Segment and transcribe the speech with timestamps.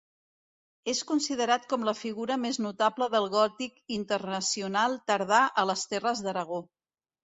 [0.93, 6.63] És considerat com la figura més notable del gòtic internacional tardà a les terres d'Aragó.